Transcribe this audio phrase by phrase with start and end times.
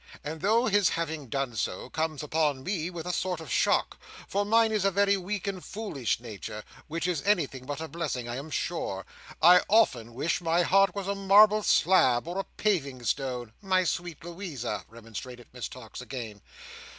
[0.23, 4.71] And though his having done so, comes upon me with a sort of shock—for mine
[4.71, 8.49] is a very weak and foolish nature; which is anything but a blessing I am
[8.49, 9.05] sure;
[9.43, 14.23] I often wish my heart was a marble slab, or a paving stone—" "My sweet
[14.23, 16.41] Louisa," remonstrated Miss Tox again.